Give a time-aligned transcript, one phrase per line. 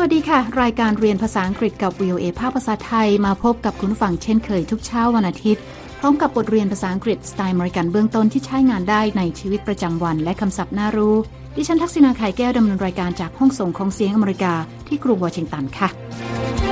[0.00, 5.62] วัสดีค่ะ รายการเรียนภาษาอังกฤษกับ VOA ภาคภาษาไทยมาพบกับคุณฟังเช่นเคยทุกเช้าวันอาทิตย์
[5.98, 11.16] พร้อมกับบทเรียนภาษาอังกฤษสไตล์มริกันเบื้องต้นที่ใช้งานได้ในชีวิตประจำวันและคำศัพท์น่ารู้
[11.56, 14.54] ดิฉันทักษณาไข่แก้วดำเนินรายการจากห้องส่งของเสียงอเมริกา
[14.88, 16.69] ที่กรุงวอชิงตันค่ะ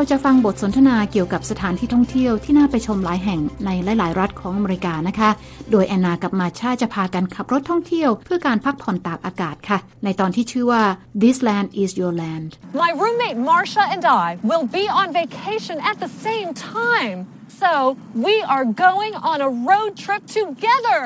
[0.00, 5.30] เราจะฟังบทสนทนาเกี่ยวกับสถานที่ท่องเที่ยวที่น่าไปชมหลายแห่งในหลาย ๆ รัฐของอเมริกานะคะ
[5.70, 10.82] โดยแอนนากับมาชาจะพากันขับรถท่องเที่ยว เพื่อการพักผ่อนตากอากาศค่ะ ในตอนที่ชื่อว่า
[11.22, 12.50] This land is your land
[12.82, 17.18] My roommate Marsha and I will be on vacation at the same time
[17.62, 17.70] so
[18.26, 21.00] we are going on a road trip together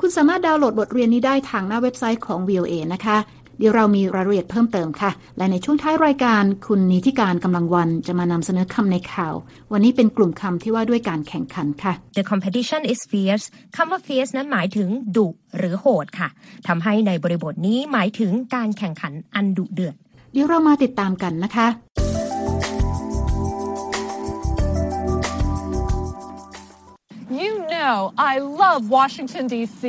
[0.00, 3.18] คุณสามารถดาวน์โหลดบทเรียนนี้ได้ทางหน้าเว็บไซต์ของ VOA นะคะ
[3.62, 9.34] เดี๋ยวเรามีรายละเอียดเพิ่มเติมค่ะ และในช่วงท้ายรายการคุณนิติการกำลังวันจะมานำเสนอคำในข่าว
[9.72, 13.46] วันนี้เป็นกลุ่มคำที่ว่าด้วยการแข่งขันค่ะ The competition is fierce
[13.76, 16.28] คำว่า fierce นั้นหมายถึงดุหรือโหดค่ะ
[16.68, 19.94] ทำให้ในบริบทนี้หมายถึงการแข่งขันอันดุเดือด
[20.32, 21.68] เดี๋ยวเรามาติดตามกันนะคะ
[27.42, 27.94] You know
[28.30, 28.32] I
[28.62, 29.82] love Washington D.C.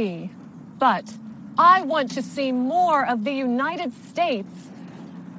[0.84, 1.06] but
[1.58, 4.72] I want to see more of the United States.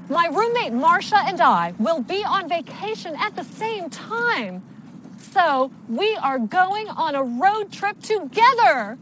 [0.09, 4.62] My roommate Marsha and I will be on vacation at the same time.
[5.19, 8.98] So we are going on a road trip together.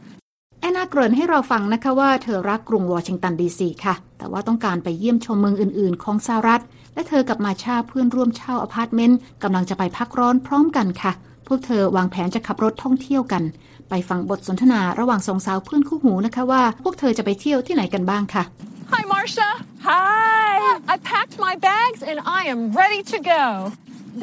[0.61, 6.63] แอนนาเกริ่นให้เราฟังนะคะว่าเธอรักกรุงวอชิงตันดีซีค่ะ แต่ว่าต้องการไปเยี่ยมชมเมืองอื่น ๆ ของสหรัฐ
[6.95, 11.13] และเธอกับมาชาเพื่อนร่วมเช่าอพาร์ตเมนต์กำลังจะไปพักร้อนพร้อมกันค่ะ
[11.47, 13.43] พวกเธอวางแผนจะขับรถท่องเที่ยวกัน
[13.89, 18.45] ไปฟังบทสนทนาระหว่างสองสาวเพื่อนคู่หูนะคะว่า พวกเธอจะไปเที่ยวที่ไหนกันบ้างค่ะ
[18.93, 19.51] Hi Marsha
[19.91, 20.55] Hi
[20.93, 23.45] I packed my bags and I am ready to go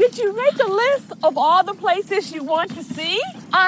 [0.02, 3.18] Did you make a list of all the places you want to see?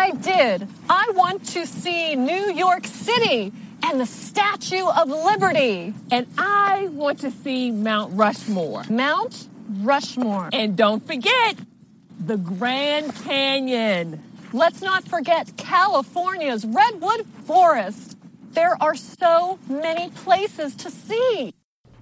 [0.01, 0.57] I did
[1.03, 3.39] I want to see New York City
[3.85, 5.77] and the Statue of Liberty
[6.15, 6.71] And I
[7.01, 9.33] want to see Mount Rushmore Mount
[9.93, 11.53] Rushmore And don't forget
[12.30, 14.06] the Grand Canyon
[14.52, 18.16] Let's not forget California's Redwood Forest.
[18.52, 21.52] There are so many places to see.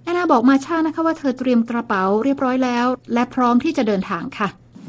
[0.03, 4.47] แอนนาบอกมาชานะคะว่าเธอเตรียมกระเป๋าเรียบร้อยแล้ว และพร้อมที่จะเดินทางค่ะ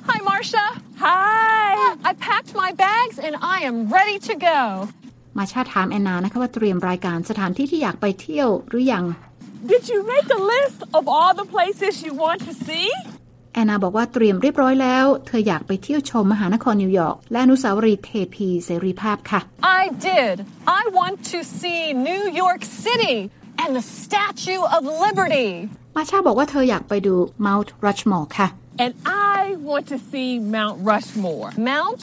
[0.09, 0.67] Hi Marsha
[1.05, 1.71] Hi
[2.09, 4.61] I packed my bags and I am ready to go
[5.39, 9.05] มาชาถามแอนนานะคะว่าเตรียมรายการสถานที่ที่อยากไปเที่ยวหรือยัง
[9.72, 12.89] Did you make a list of all the places you want to see
[13.53, 19.39] แอนนาบอกว่าเตรียมเรียบร้อยแล้ว เธออยากไปเที่ยวชมมหานครนิวยอร์กและอนุสาวรีย์เทพีเสรีภาพค่ะ
[19.81, 20.35] I did
[20.79, 23.17] I want to see New York City
[23.62, 25.50] and the Statue of Liberty
[25.95, 27.16] มาชาบอกว่าเธออยากไปดู
[27.47, 28.47] Mount Rushmore ค่ะ
[28.84, 28.94] And
[29.35, 29.38] I
[29.69, 32.01] want to see Mount Rushmore Mount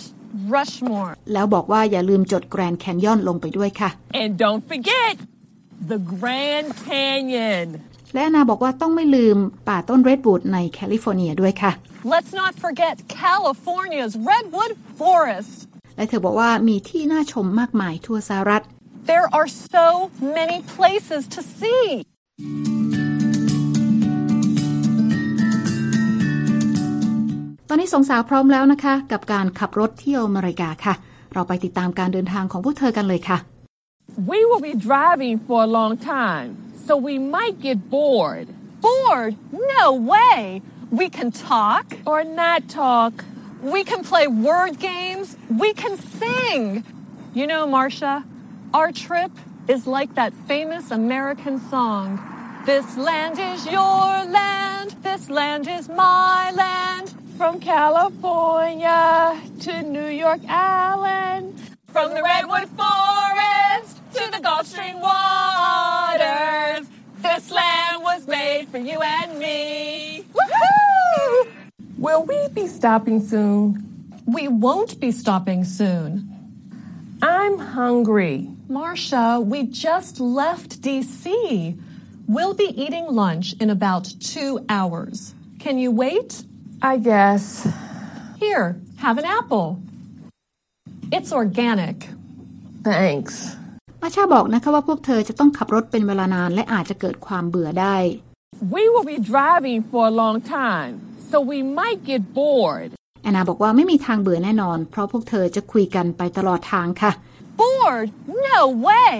[0.56, 5.14] Rushmore แล้วบอกว่าอย่าลืมจดแกรนด์แคนยอนลงไปด้วยค่ะ And don't forget
[5.92, 7.68] the Grand Canyon
[8.14, 9.36] แอนนาบอกว่าต้องไม่ลืม
[9.68, 11.72] ป่าต้นเรดวูดในแคลิฟอร์เนียด้วยค่ะ
[12.14, 15.52] Let's not forget California's Redwood Forest
[15.96, 18.62] และเธอบอกว่ามีที่น่าชมมากมายทั่วสหรัฐ
[19.12, 19.86] There are so
[20.38, 21.84] many places to see
[27.68, 30.94] ตอนนี้สองสาวพร้อมแล้วนะคะ กับการขับรถเที่ยวอเมริกาค่ะ
[31.32, 33.38] เราไปติดตามการเดินทางของพวกเธอกันเลยค่ะ
[34.30, 36.48] We will be driving for a long time
[36.88, 38.48] so we might get bored.
[38.80, 39.36] Bored?
[39.52, 40.62] No way!
[40.90, 41.84] We can talk.
[42.06, 43.12] Or not talk.
[43.60, 45.36] We can play word games.
[45.50, 46.82] We can sing.
[47.34, 48.24] You know, Marcia,
[48.72, 49.30] our trip
[49.68, 52.18] is like that famous American song.
[52.64, 54.96] This land is your land.
[55.02, 57.12] This land is my land.
[57.36, 61.60] From California to New York Island.
[61.92, 66.77] From the Redwood Forest to the Gulf Stream waters.
[67.22, 70.24] This land was made for you and me.
[70.32, 71.48] Woohoo!
[71.98, 74.12] Will we be stopping soon?
[74.26, 76.28] We won't be stopping soon.
[77.20, 78.48] I'm hungry.
[78.68, 81.80] Marcia, we just left DC.
[82.28, 85.34] We'll be eating lunch in about two hours.
[85.58, 86.44] Can you wait?
[86.82, 87.66] I guess.
[88.38, 89.82] Here, have an apple.
[91.10, 92.06] It's organic.
[92.84, 93.56] Thanks.
[94.02, 97.96] มาชาบอกนะคะว่าพวกเธอจะต้องขับรถเป็นเวลานานและอาจจะเกิดความเบื่อได้
[98.74, 100.92] We will be driving for a long time
[101.30, 102.90] so we might get bored
[103.22, 107.12] แอนนาบอกว่าไม่มีทางเบื่อแน่นอน เพราะพวกเธอจะคุยกันไปตลอดทางค่ะ
[107.60, 108.08] Bored?
[108.50, 109.14] No way.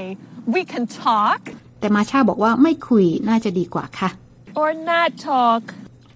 [0.54, 1.40] We can talk.
[1.80, 4.10] แต่มาชาบอกว่าไม่คุยน่าจะดีกว่าค่ะ
[4.60, 5.62] or not talk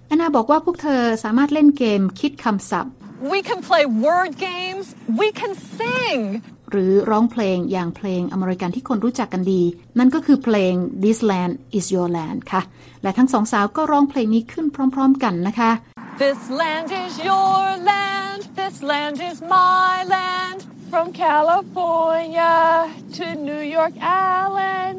[0.06, 2.92] แอนนาบอกว่าพวกเธอสามารถเล่นเกมคิดคำศัพท์
[3.34, 4.86] We can play word games.
[5.20, 6.20] We can sing.
[6.72, 9.62] หรือร้องเพลงอย่างเพลงอเมริกันที่คนรู้จักกันดี
[9.98, 12.62] นั่นก็คือเพลง This Land Is Your Land ค่ะ
[13.02, 15.70] และทั้งสองสาวก็ร้องเพลงนี้ขึ้นพร้อม ๆ กันนะคะ
[16.24, 17.60] This land is your
[17.90, 18.40] land.
[18.60, 20.58] This land is my land.
[20.92, 22.54] From California
[23.18, 24.96] to New York Island.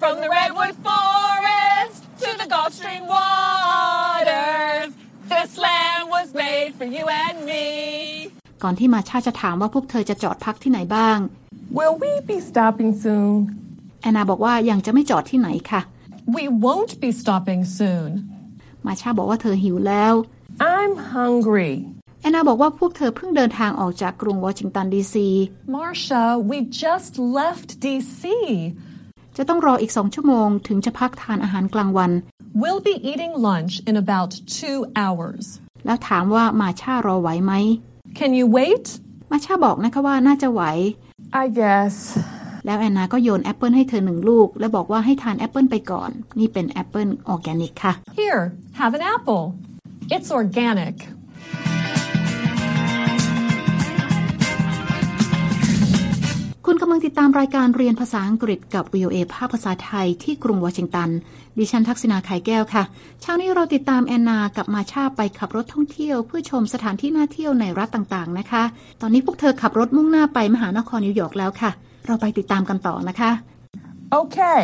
[0.00, 4.90] From the redwood forest to the Gulf Stream waters.
[5.34, 7.66] This land was made for you and me.
[8.62, 11.18] ก่อนที่มาชาจะถามว่าพวกเธอจะจอดพักที่ไหนบ้าง
[11.78, 13.30] Will we be stopping soon?
[14.02, 15.80] แอนนาบอกว่ายังจะไม่จอดที่ไหนค่ะ
[16.36, 18.10] We won't be stopping soon.
[18.86, 20.14] มาชาบอกว่าเธอหิวแล้ว
[20.76, 21.72] I'm hungry.
[22.20, 25.28] แอนนาบอกว่าพวกเธอเพิ่งเดินทางออกจากกรุงวอชิงตันดีซี
[25.76, 28.22] Marcia, we just left DC.
[29.36, 32.10] จะต้องรออีกสองชั่วโมงถึงจะพักทานอาหารกลางวัน
[32.62, 35.44] We'll be eating lunch in about two hours.
[35.86, 37.52] แล้วถามว่ามาชารอไหวไหม
[38.18, 38.86] Can you wait?
[39.30, 40.62] มาชาบอกนะคะว่าน่าจะไหว
[41.42, 41.94] I guess.
[42.66, 48.42] แล้วแอนนาก็โยนแอปเปิลให้เธอหนึ่งลูก และบอกว่าให้ทานแอปเปิลไปก่อน นี่เป็นแอปเปิลออร์แกนิกค่ะ Here,
[48.80, 49.44] have an apple.
[50.14, 50.96] It's organic.
[56.76, 61.10] คุณกำลังติดตามรายการเรียนภาษาอังกฤษกับ VOA ภาคภาษาไทยที่กรุงวอชิงตัน
[61.58, 62.82] ดิฉันทักษณาไข่แก้วค่ะ
[63.20, 68.62] เช้านี้เราติดตามแอนนากับมาชาไปขับรถท่องเที่ยวเพื่อชมสถานที่น่าเที่ยวในรัฐต่างๆนะคะ
[69.00, 71.70] ตอนนี้พวกเธอขับรถมุ่งหน้าไปมหานครนิวยอร์กแล้วค่ะ
[72.06, 73.30] เราไปติดตามกันต่อนะคะ
[74.20, 74.62] Okay.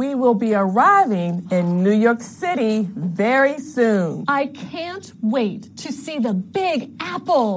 [0.00, 4.08] We will be arriving in New York City very soon.
[4.40, 4.42] I
[4.72, 5.06] can't
[5.36, 6.78] wait to see the big
[7.14, 7.50] apple.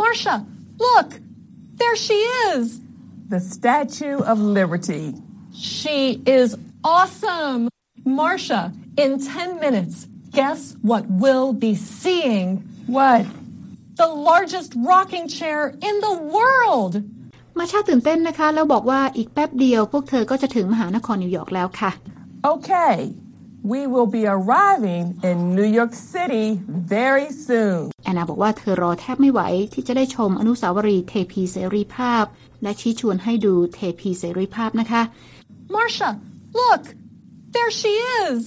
[0.00, 0.36] Marcia,
[0.86, 1.08] look!
[1.80, 2.83] There she is!
[3.33, 5.05] The Statue of Liberty.
[5.53, 7.69] She is awesome!
[8.05, 12.47] Marcia, in 10 minutes, guess what we'll be seeing?
[12.87, 13.25] What?
[13.95, 16.93] The largest rocking chair in the world!
[17.57, 21.91] มาชาตื่นเต้นนะคะ แล้วบอกว่าอีกแป๊บเดียว พวกเธอก็จะถึงมหานครนิวยอร์กแล้วค่ะ
[22.53, 22.95] Okay.
[23.73, 26.45] We will be arriving in New York City
[26.95, 27.79] very soon.
[28.05, 29.41] แอนนาบอกว่าเธอรอแทบไม่ไหว
[29.73, 32.25] ที่จะได้ชมอนุสาวรีย์เทพีเสรีภาพ
[32.64, 35.02] และชี้ชวนให้ดูเทพีเสรีภาพนะคะ
[35.74, 36.10] Marcia,
[36.60, 36.82] look!
[37.54, 38.38] There she is!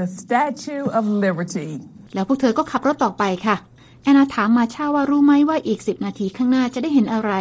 [0.00, 1.70] The Statue of Liberty.
[2.14, 3.56] แล้วพวกเธอก็ขับรถต่อไปค่ะ
[4.02, 7.32] แอนนาถามมาชาว่ารู้ไหมว่าอีก10นาทีข้างหน้าจะได้เห็นอะไร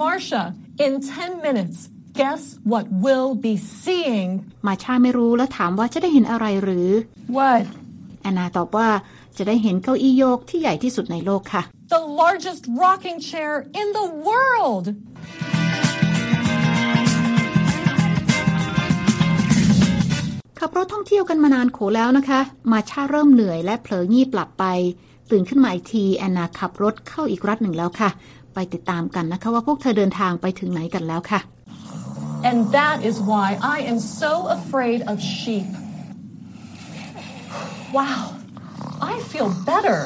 [0.00, 0.44] Marcia,
[0.84, 1.78] in 10 minutes,
[2.20, 2.42] guess
[2.72, 4.30] what we'll be seeing?
[4.66, 6.88] มาชาไม่รู้แล้วถามว่าจะได้เห็นอะไรหรือ
[7.38, 7.64] What?
[8.22, 8.88] แอนนาตอบว่า
[9.36, 11.62] จะได้เห็นเก้าอี้โยกที่ใหญ่ที่สุดในโลกค่ะ
[11.92, 14.84] The largest rocking chair in the world!
[20.58, 22.40] ขับรถท่องเที่ยวกันมานานโขแล้วนะคะ
[22.72, 24.64] มาชาเริ่มเหนื่อยและเผลองีบหลับไป
[25.30, 28.10] ตื่นขึ้นมาอีกทีแอนนาขับรถเข้าอีกรัฐหนึ่งแล้วค่ะ
[28.54, 31.40] ไปติดตามกันนะคะว่าพวกเธอเดินทางไปถึงไหนกันแล้วค่ะ
[32.48, 35.68] And that is why I am so afraid of sheep.
[37.98, 38.20] Wow,
[39.12, 39.98] I feel better.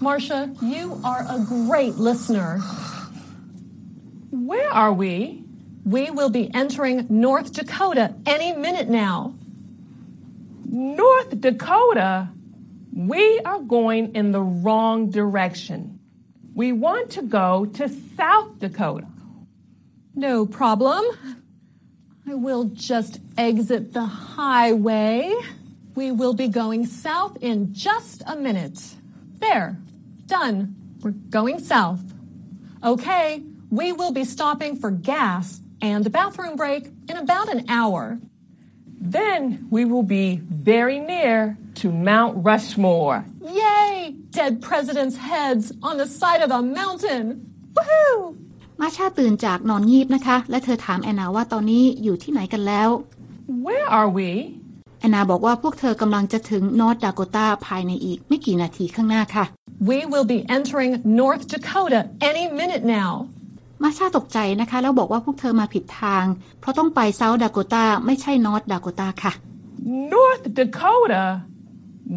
[0.00, 2.58] Marcia, you are a great listener.
[4.30, 5.42] Where are we?
[5.84, 9.34] We will be entering North Dakota any minute now.
[10.64, 12.28] North Dakota.
[12.94, 15.98] We are going in the wrong direction.
[16.54, 19.06] We want to go to South Dakota.
[20.14, 21.04] No problem.
[22.28, 25.34] I will just exit the highway.
[25.94, 28.80] We will be going south in just a minute.
[29.38, 29.76] There.
[30.27, 30.75] Done.
[31.01, 32.03] We're going south.
[32.83, 38.19] Okay, we will be stopping for gas and a bathroom break in about an hour.
[38.99, 40.37] Then we will be
[40.71, 43.25] very near to Mount Rushmore.
[43.41, 44.15] Yay!
[44.31, 47.25] Dead presidents' heads on the side of a mountain.
[47.75, 48.37] Woohoo!
[48.81, 52.89] มาชาตื่นจากนอนงีบนะคะ และเธอถามแอนนาว่าตอนนี้อยู่ที่ไหนกันแล้ว
[53.65, 54.29] Where are we?
[54.98, 59.44] แอนนาบอกว่าพวกเธอกำลังจะถึงนอร์ d ดาโกตาภายในอีกไม่กี่นาทีข้างหน้าค่ะ
[59.90, 62.00] We will be entering North Dakota
[62.30, 63.10] any minute now.
[63.82, 66.24] มาชาตกใจนะคะ แล้วบอกว่าพวกเธอมาผิดทาง
[66.60, 69.32] เพราะต้องไปเซาท์ดาโกตาไม่ใช่นอร์ d ดาโกตาค่ะ
[70.14, 71.24] North Dakota.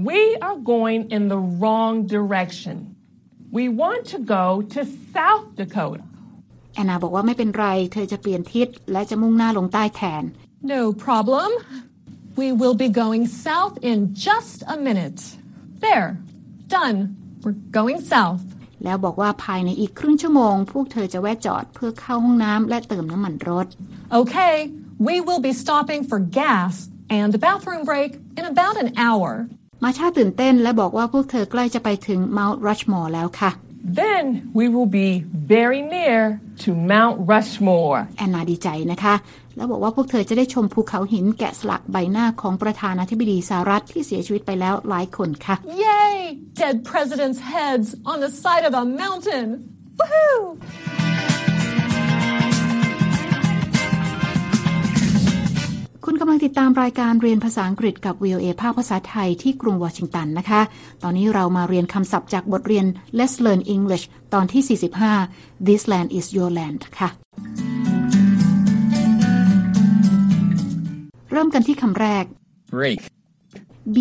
[0.10, 2.76] We are going in the wrong direction.
[3.58, 4.80] We want to go to
[5.16, 6.06] South Dakota.
[6.74, 10.24] แอนนาบอกว่าไม่เป็นไร เธอจะเปลี่ยนทิศและจะมุ่งหน้าลงใต้แทน
[10.74, 11.50] No problem.
[12.41, 15.21] We will be going south in just a minute.
[15.87, 16.09] There.
[16.69, 16.99] Done.
[17.43, 18.43] We're going south.
[18.85, 23.67] แล้วบอกว่าภายในอีกครึ่งชั่วโมง พวกเธอจะแวะจอดเพื่อเข้าห้องน้ำและเติมน้ำมันรถ
[24.21, 24.55] Okay,
[25.09, 26.75] we will be stopping for gas
[27.19, 29.31] and a bathroom break in about an hour.
[29.85, 33.51] มาชาตื่นเต้นและบอกว่าพวกเธอใกล้จะไปถึง Mount Rushmore แล้วค่ะ
[34.01, 35.09] then we will be
[35.55, 37.99] very near to Mount Rushmore.
[38.19, 39.15] แอนนาดีใจนะคะ
[39.56, 45.56] แล้วบอกว่าพวกเธอจะได้ชมภูเขาหินแกะสลักใบหน้าของประธานาธิบดีสหรัฐที่เสียชีวิตไปแล้วหลายคนค่ะ
[45.86, 46.16] Yay!
[46.62, 49.48] Dead presidents' heads on the side of a mountain.
[50.00, 50.42] Woohoo!
[56.06, 60.62] คุณกำลังติดตามรายการเรียนภาษาอังกฤษกับ VOA ภาคภาษาไทยที่กรุงวอชิงตันนะคะ
[61.04, 62.86] ตอนนี้เรามาเรียนคำศัพท์จากบทเรียน
[63.18, 64.80] Let's Learn English ตอนที่
[65.20, 67.71] 45 This land is your land ค่ะ
[71.31, 72.25] เริ่มกันที่คำแรก
[72.75, 73.01] Break.
[73.97, 73.99] B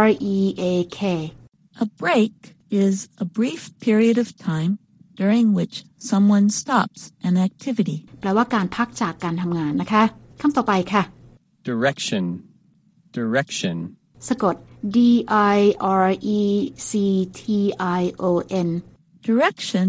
[0.00, 0.04] R
[0.34, 0.38] E
[0.72, 1.00] A K
[1.84, 2.34] A break
[2.84, 4.72] is a brief period of time
[5.20, 5.76] during which
[6.10, 7.98] someone stops an activity.
[8.20, 10.02] แปลว่าการพักจากการทำงานนะคะ
[10.40, 11.02] คำต่อไปค่ะ
[11.70, 12.24] Direction.
[13.18, 13.76] Direction.
[14.28, 14.54] สะกด
[14.96, 14.98] D
[15.56, 15.58] I
[16.04, 16.06] R
[16.38, 16.40] E
[16.88, 16.90] C
[17.40, 17.42] T
[18.00, 18.30] I O
[18.66, 18.68] N
[19.28, 19.86] Direction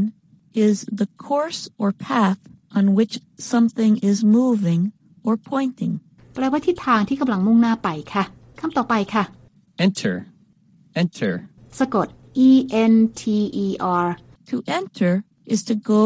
[0.65, 2.39] is the course or path
[2.77, 3.15] on which
[3.51, 4.81] something is moving
[5.27, 5.93] or pointing.
[6.34, 8.24] แปลว่าทิศทางที่กำลังมุ่งหน้าไปค่ะ
[8.60, 9.24] คำต่อไปค่ะ
[9.86, 10.16] Enter.
[11.02, 11.34] Enter.
[11.78, 12.08] สะกด
[12.48, 12.50] E
[12.92, 13.22] N T
[13.64, 13.66] E
[14.04, 14.08] R
[14.50, 15.12] To enter
[15.54, 16.02] is to go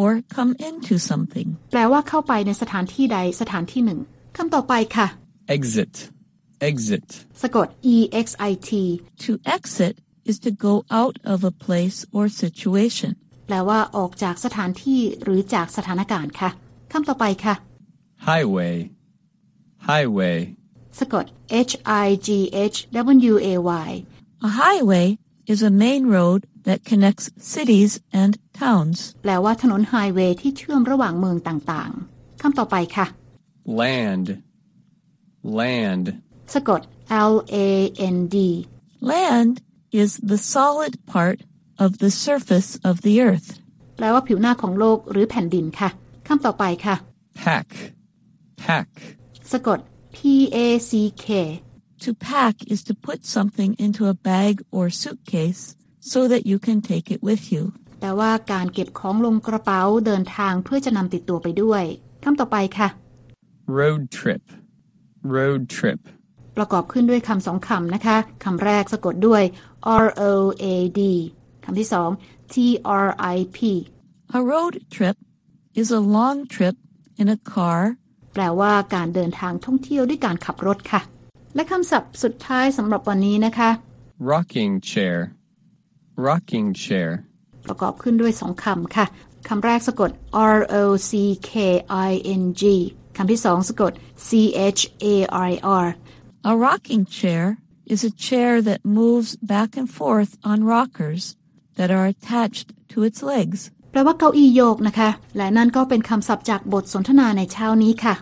[0.00, 1.48] or come into something.
[1.72, 4.00] แปลว่าเข้าไปในสถานที่ใดสถานที่หนึ่ง
[4.36, 5.06] คำต่อไปค่ะ
[5.56, 5.94] Exit.
[6.70, 7.06] Exit.
[7.42, 8.70] สะกด E X I T
[9.24, 9.94] To exit
[10.30, 13.12] is to go out of a place or situation.
[13.46, 16.50] แปลว่าออกจากสถานที่หรือจากสถานการณ์ค่ะ
[16.92, 17.54] คำต่อไปค่ะ
[18.28, 18.74] Highway.
[19.89, 20.37] Highway.
[20.99, 21.25] สะกด
[21.69, 21.73] H
[22.05, 22.29] I G
[22.75, 22.77] H
[23.31, 23.49] W A
[23.85, 23.89] Y
[24.47, 25.07] A highway
[25.51, 27.25] is a main road that connects
[27.55, 28.97] cities and towns.
[29.23, 33.05] แปลว่าถนนไฮเวย์ที่เชื่อมระหว่างเมืองต่างๆคำต่อไปค่ะ
[33.81, 34.27] Land.
[35.59, 36.05] Land.
[36.53, 36.81] สะกด
[37.31, 37.67] L A
[38.15, 38.37] N D
[39.11, 39.55] Land
[40.01, 41.37] is the solid part
[41.83, 43.49] of the surface of the earth.
[43.97, 45.89] แปลว่าผิวหน้าของโลกหรือแผ่นดินค่ะ
[46.27, 46.95] คำต่อไปค่ะ
[47.43, 47.67] Pack.
[48.65, 48.89] Pack.
[49.52, 49.78] สะกด
[50.16, 50.18] P
[50.56, 50.58] A
[50.90, 50.92] C
[51.24, 51.26] K
[52.04, 55.62] To pack is to put something into a bag or suitcase
[56.12, 57.62] so that you can take it with you.
[58.00, 61.82] แปลว่าการเก็บของลงกระเป๋าเดินทางเพื่อจะนำติดตัวไปด้วย
[62.24, 62.88] คำต่อไปค่ะ
[63.80, 64.42] Road trip.
[65.36, 66.00] Road trip.
[66.56, 69.42] ประกอบขึ้นด้วยคำสองคำนะคะคำแรกสะกดด้วย
[70.04, 70.32] R O
[70.62, 70.66] A
[70.98, 71.00] D
[71.64, 72.10] คำที่สอง
[72.52, 72.54] T
[73.04, 73.58] R I P
[74.36, 75.16] A road trip
[75.80, 76.76] is a long trip
[77.20, 77.80] in a car
[78.32, 81.00] แปลว่าการเดินทางท่องเที่ยวด้วยการขับรถค่ะ
[81.54, 83.70] และคำศัพท์สุดท้ายสำหรับวันนี้นะคะ
[84.32, 85.16] Rocking chair.
[86.28, 87.08] Rocking chair.
[87.66, 89.06] ประกอบขึ้นด้วยสองคำค่ะ
[89.48, 90.10] คำแรกสะกด
[90.56, 91.12] R O C
[91.50, 91.52] K
[92.08, 92.10] I
[92.40, 92.62] N G
[93.16, 93.92] คำที่สองสะกด
[94.26, 94.28] C
[94.78, 95.06] H A
[95.48, 95.50] R
[95.84, 95.86] R
[96.50, 97.44] A rocking chair
[97.92, 101.24] is a chair that moves back and forth on rockers
[101.76, 103.60] that are attached to its legs.
[103.92, 108.14] แปลว่าเก้าอี้โยกนะคะ และนั่นก็เป็นคำศัพท์จากบทสนทนาในเช้านี้ค่ะ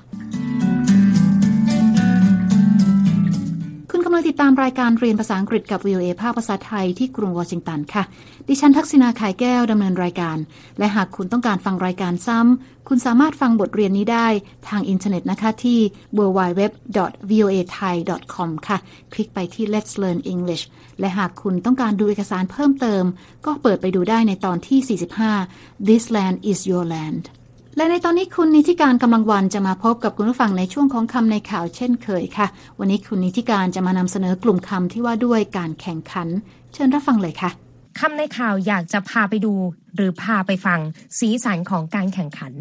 [4.21, 8.03] คุณกำลังติดตามรายการเรียนภาษาอังกฤษกับ VOA ภาคภาษาไทยที่กรุงวอชิงตันค่ะ
[8.49, 10.39] ดิฉันทักษณาขายแก้วดำเนินรายการ
[10.79, 14.27] และหากคุณต้องการฟังรายการซ้ำ คุณสามารถฟังบทเรียนนี้ได้
[14.69, 15.79] ทางอินเทอร์เน็ตนะคะที่
[16.19, 18.77] www.voathai.com ค่ะ
[19.13, 20.65] คลิกไปที่ Let's Learn English
[21.01, 23.05] และหากคุณต้องการดูเอกสารเพิ่มเติม
[23.47, 24.79] ก็เปิดไปดูได้ในตอนที่
[25.39, 27.25] 45 This land is your land
[27.77, 32.47] และในตอนนี้คุณนิติการกำลังวันจะมาพบกับคุณผู้ฟังในช่วงของคำในข่าวเช่นเคยค่ะ
[32.79, 36.29] วันนี้คุณนิติการจะมานำเสนอกลุ่มคำที่ว่าด้วยการแข่งขัน
[36.73, 37.51] เชิญรับฟังเลยค่ะ
[38.01, 39.55] คำในข่าวอยากจะพาไปดู
[39.97, 40.81] หรือพาไปฟัง
[41.19, 42.53] สีสันของการแข่งขัน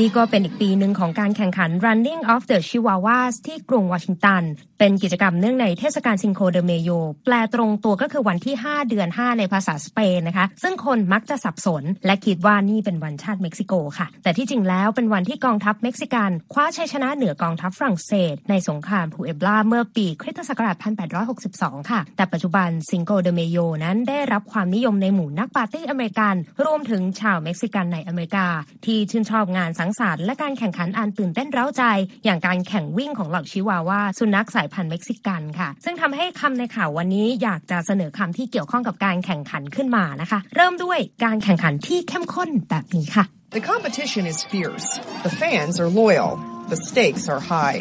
[0.00, 4.42] นี่ก็เป็นอีกปีหนึ่งของการแข่งขัน Running of the Chihuahuas ที่กรุงวอชิงตัน
[4.78, 6.90] เป็นกิจกรรมเนื่องในเทศกาล Cinco de Mayo
[7.24, 20.76] แปลตรงตัวก็คือวันที่ 5 เดือน 5 ในภาษาสเปนนะคะ ซึ่งคนมักจะสับสน และคิดว่านี่เป็นวันชาติเม็กซิโกค่ะ แต่ที่จริงแล้วเป็นวันที่กองทัพเม็กซิกัน คว้าชัยชนะเหนือกองทัพฝรั่งเศส ในสงครามพูเอบลาเมื่อปีคริสตศักราช
[21.32, 26.34] 1862 ค่ะ แต่ปัจจุบัน Cinco de Mayo นั้นได้รับความนิยมในหมู่นักปาร์ตี้อเมริกัน
[26.64, 28.46] รวมถึงชาวเม็กซิกันในอเมริกา
[28.84, 31.84] ที่ชื่นชอบงานสังสรรค์และการแข่งขันอันตื่นเต้นเร้าใจ
[32.24, 43.24] อย่างการแข่งวิ่งของเหล่าชิวาวาสุนัขสายพันธุ์เม็กซิกันค่ะ ซึ่งทำให้คำในข่าววันนี้อยากจะเสนอคำที่เกี่ยวข้องกับการแข่งขันขึ้นมานะคะ เริ่มด้วยการแข่งขันที่เข้มข้นแบบนี้ค่ะ
[43.56, 44.88] The competition is fierce.
[45.26, 46.30] The fans are loyal.
[46.72, 47.78] The stakes are high.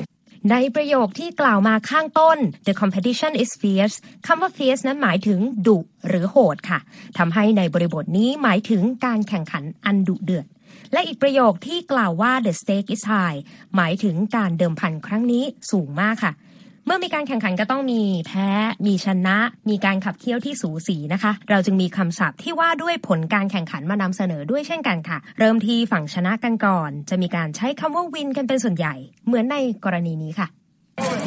[0.51, 3.95] ในประโยคที่กล่าวมาข้างต้น the competition is fierce
[4.27, 6.79] คำว่า fierce นั้นหมายถึงดุหรือโหดค่ะ
[7.17, 10.45] ทำให้ในบริบทนี้หมายถึงการแข่งขันอันดุเดือด
[10.95, 13.39] และอีกประโยคที่กล่าวว่า the stake is high
[13.75, 16.31] หมายถึงการเดิมพันครั้งนี้สูงมากค่ะ
[16.85, 18.49] เมื่อมีการแข่งขันก็ต้องมีแพ้
[18.87, 19.37] มีชนะ
[19.69, 28.95] มีการขับเคี่ยวที่สูสีนะคะ เราจึงมีคำศัพท์ที่ว่าด้วยผลการแข่งขันมานำเสนอด้วยเช่นกันค่ะ เริ่มที่ฝั่งชนะกันก่อน จะมีการใช้คำว่าวินกันเป็นส่วนใหญ่
[29.27, 30.49] เหมือนในกรณีนี้ค่ะ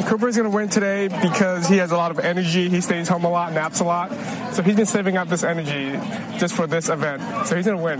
[0.07, 2.63] Cooper's going to win today because he has a lot of energy.
[2.69, 4.07] He stays home a lot, naps a lot.
[4.53, 5.83] So he's been saving up this energy
[6.41, 7.21] just for this event.
[7.45, 7.99] So he's going to win.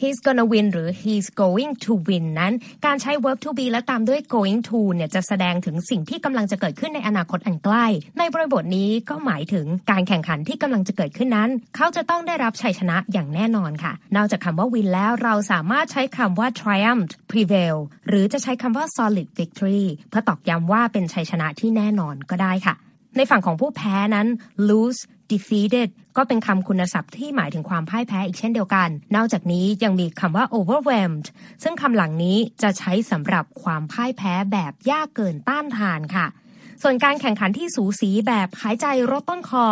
[0.00, 2.52] He's gonna win หรือ he's going to win นั้น
[2.86, 7.86] การใช้ verb to be และตามด้วย going to เนี่ยจะแสดงถึงสิ่งที่กำลังจะเกิดขึ้นในอนาคตอันใกล้
[8.18, 17.76] ในบริบทนี้ก็หมายถึงการแข่งขันที่กำลังจะเกิดขึ้นนั้น เขาจะต้องได้รับชัยชนะอย่างแน่นอนค่ะ นอกจากคำว่า win แล้วเราสามารถใช้คำว่า triumph prevail
[18.08, 22.76] หรือจะใช้คำว่า solid victory เพื่อตอกย้ำว่าเป็นชัยชนะที่แน่นอนก็ได้ค่ะ
[23.16, 24.26] ในฝั่งของผู้แพ้นั้น
[24.68, 25.00] lose
[25.32, 31.26] defeated ก็เป็นคำคุณศัพท์ที่หมายถึงความพ่ายแพ้อีกเช่นเดียวกัน นอกจากนี้ยังมีคำว่า overwhelmed
[31.62, 36.26] ซึ่งคำหลังนี้จะใช้สำหรับความพ่ายแพ้แบบยากเกินต้านทานค่ะ
[36.82, 39.66] ส่วนการแข่งขันที่สูสีแบบหายใจรถต้นคอ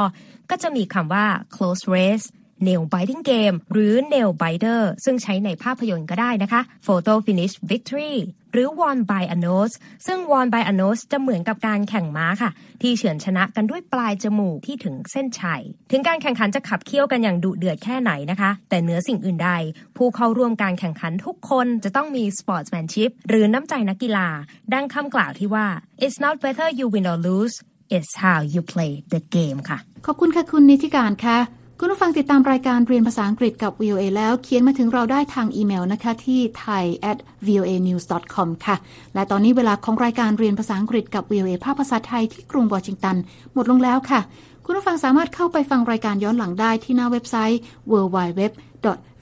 [0.51, 2.27] ก็จะมีคำว่า close race
[2.67, 8.15] nail biting game หรือ nail biter ซึ่งใช้ในภาพยนตร์ก็ได้นะคะ photo finish victory
[8.53, 9.75] หรือ won by a nose
[10.07, 12.51] ซึ่ง won by a nose จะเหมือนกับการแข่งม้าค่ะ
[12.83, 19.51] ที่เฉือนชนะกันด้วยปลายจมูกที่ถึงเส้นชัย ถึงการแข่งขันจะขับเคี่ยวกันอย่างดุเดือดแค่ไหนนะคะ แต่เหนือสิ่งอื่นใด
[19.97, 24.29] ผู้เข้าร่วมการแข่งขันทุกคนจะต้องมี sportsmanship หรือน้ำใจนักกีฬา
[24.73, 25.67] ดังคำกล่าวที่ว่า
[26.05, 27.55] it's not whether you win or lose
[27.97, 31.39] it's how you play the game ค่ะ ขอบคุณค่ะคุณนิติการค่ะ
[31.81, 38.05] คุณผู้ฟังติดตามรายการเรียนภาษาอังกฤษกับ VOA แล้วเขียนมาถึงเราได้ทางอีเมลนะคะที่ thai at voa news
[38.35, 38.77] com ค่ะ
[39.15, 43.17] และตอนนี้เวลาของรายการเรียนภาษาอังกฤษกับ VOA ภาคภาษาไทยที่กรุงวอชิงตัน
[43.53, 44.21] หมดลงแล้วค่ะ
[44.65, 47.61] คุณผู้ฟังสามารถเข้าไปฟังรายการย้อนหลังได้ที่หน้าเว็บไซต์
[47.93, 48.41] www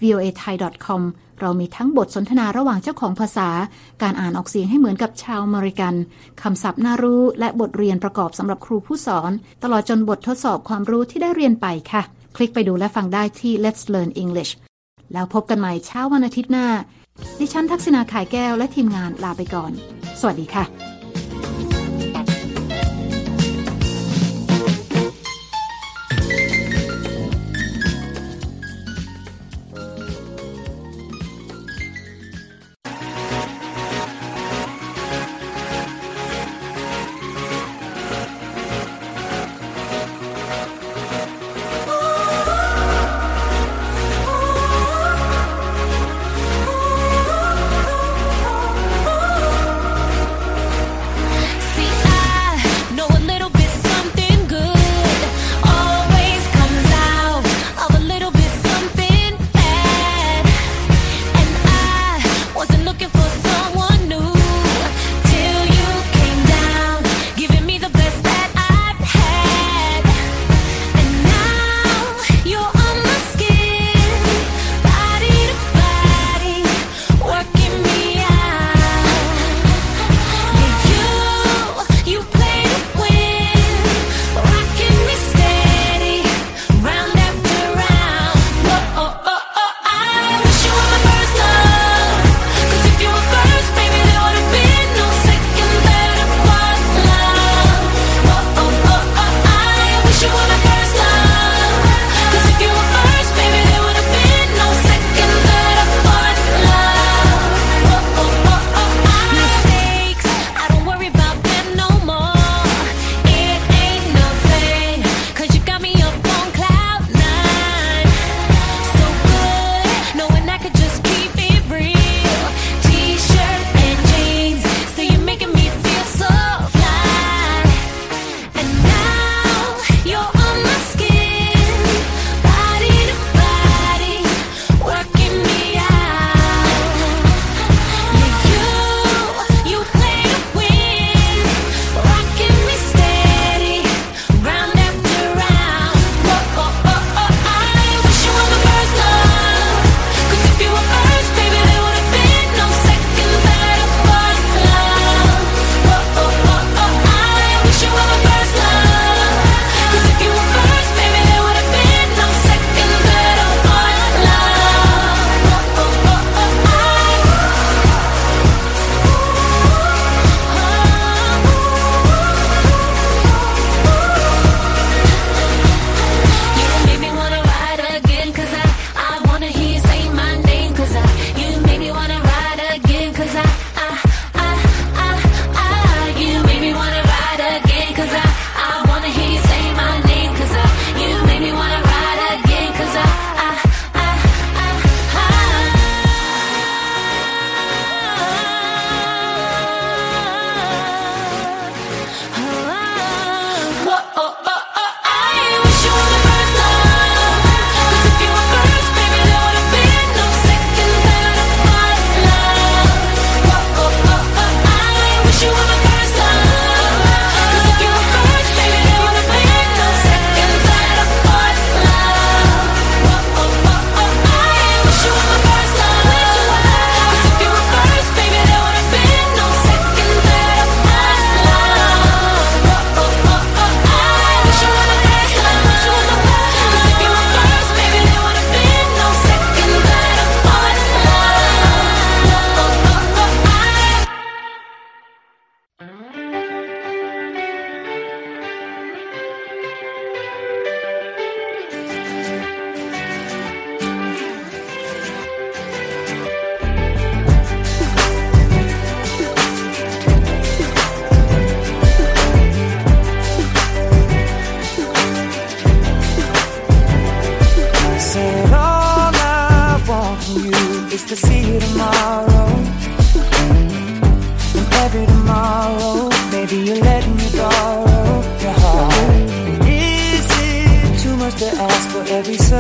[0.03, 0.55] voa thai
[0.87, 1.03] com
[1.41, 3.49] เรามีทั้งบทสนทนาระหว่างเจ้าของภาษา
[4.03, 5.95] การอ่านออกเสียงให้เหมือนกับชาวอเมริกัน
[6.43, 9.31] คำศัพท์น่ารู้ และบทเรียนประกอบสำหรับครูผู้สอน
[9.63, 12.05] ตลอดจนบททดสอบความรู้ที่ได้เรียนไปค่ะ
[12.37, 14.53] คลิกไปดูและฟังได้ที่ Let's Learn English
[15.13, 16.67] แล้วพบกันใหม่เช้าวันอาทิตย์หน้า
[17.39, 19.73] ดิฉันทักษณาขายแก้วและทีมงานลาไปก่อน
[20.21, 20.65] สวัสดีค่ะ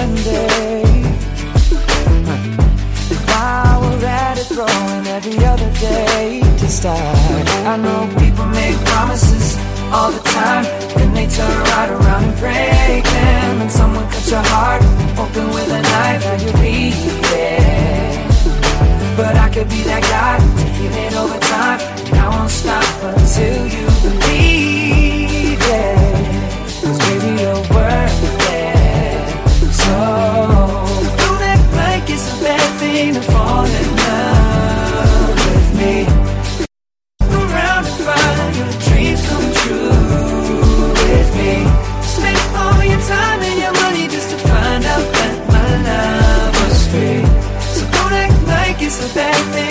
[0.06, 0.82] Sunday.
[3.14, 7.16] If I were at it throwing every other day to start.
[7.72, 9.56] I know people make promises
[9.92, 10.64] all the time,
[10.96, 13.62] then they turn right around and break them.
[13.62, 14.82] And someone cuts your heart
[15.18, 16.94] open with a knife, and you bleed.
[19.16, 21.80] But I could be that guy to it over time.
[22.06, 24.85] And I won't stop until you believe.
[33.06, 35.94] seem to fall in love with me.
[37.20, 41.52] Around and find your dreams come true with me.
[42.14, 46.78] Spend all your time and your money just to find out that my love was
[46.90, 47.22] free.
[47.76, 49.65] So don't act like it's a bad thing.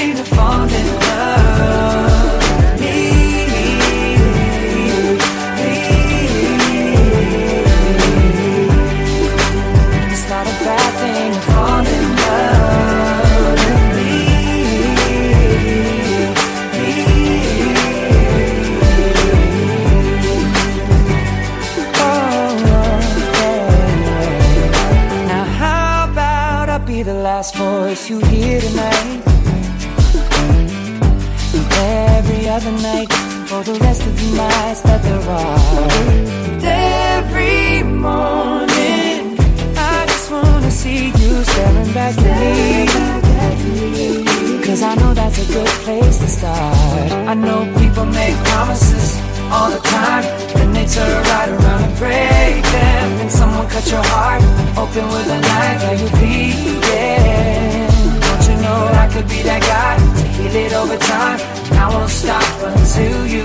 [55.86, 56.50] wherever you be,
[56.82, 57.90] yeah
[58.22, 59.98] Don't you know I could be that guy?
[60.20, 61.40] To heal it over time.
[61.78, 63.45] I won't stop until you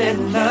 [0.00, 0.49] And love.